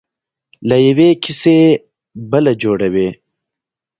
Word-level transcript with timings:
له 0.69 0.75
یوې 0.87 1.09
کیسې 1.23 1.57
بله 2.31 2.51
جوړوي. 2.63 3.09